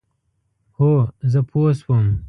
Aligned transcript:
هو، 0.77 0.91
زه 1.31 1.39
پوه 1.49 1.71
شوم، 1.79 2.05